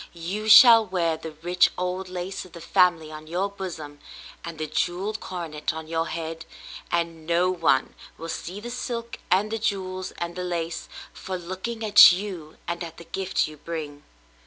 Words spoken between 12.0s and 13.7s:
you and at the gift you